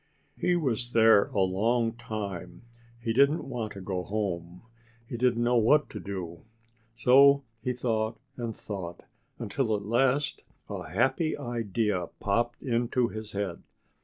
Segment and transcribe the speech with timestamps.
[0.35, 0.55] He
[0.95, 2.63] there a long time.
[2.99, 4.63] He didn't want to go home.
[5.05, 6.41] He didn't know what to do.
[6.95, 9.03] So he thought and thought;
[9.37, 13.61] until at last a happy idea popped into his head.